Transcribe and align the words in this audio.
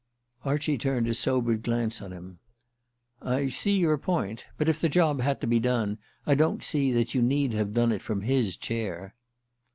Archie 0.43 0.79
turned 0.79 1.05
a 1.07 1.13
sobered 1.13 1.61
glance 1.61 2.01
on 2.01 2.11
him. 2.11 2.39
"I 3.21 3.49
see 3.49 3.77
your 3.77 3.99
point. 3.99 4.47
But 4.57 4.67
if 4.67 4.81
the 4.81 4.89
job 4.89 5.21
had 5.21 5.39
to 5.41 5.45
be 5.45 5.59
done 5.59 5.99
I 6.25 6.33
don't 6.33 6.63
see 6.63 6.91
that 6.93 7.13
you 7.13 7.21
need 7.21 7.53
have 7.53 7.75
done 7.75 7.91
it 7.91 8.01
from 8.01 8.21
his 8.21 8.57
chair." 8.57 9.13